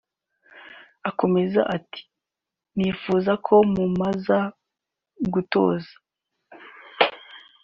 [1.09, 2.01] Akomeza ati
[2.75, 4.39] “Nifuza ko mumaze
[5.33, 5.97] gutozwa